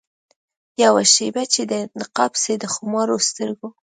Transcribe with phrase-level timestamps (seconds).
[0.83, 3.67] یوه شېبه چي دي نقاب سي د خمارو سترګو